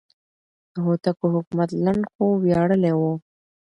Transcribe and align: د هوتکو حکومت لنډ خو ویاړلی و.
د 0.73 0.75
هوتکو 0.85 1.25
حکومت 1.35 1.69
لنډ 1.85 2.03
خو 2.11 2.25
ویاړلی 2.43 2.93
و. 2.95 3.01